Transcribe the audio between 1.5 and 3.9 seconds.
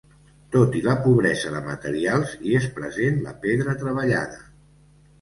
de materials hi és present la pedra